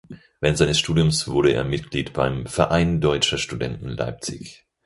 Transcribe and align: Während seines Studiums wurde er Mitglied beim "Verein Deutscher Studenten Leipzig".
Während 0.39 0.57
seines 0.57 0.79
Studiums 0.79 1.27
wurde 1.27 1.51
er 1.53 1.63
Mitglied 1.63 2.11
beim 2.11 2.47
"Verein 2.47 3.01
Deutscher 3.01 3.37
Studenten 3.37 3.89
Leipzig". 3.89 4.65